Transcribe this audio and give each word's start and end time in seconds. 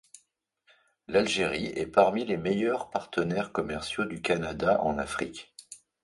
L'Algérie 1.07 1.67
est 1.75 1.85
parmi 1.85 2.25
les 2.25 2.35
meilleurs 2.37 2.89
partenaires 2.89 3.51
commerciaux 3.51 4.05
du 4.05 4.19
Canada 4.19 4.81
en 4.81 4.97
Afrique. 4.97 5.53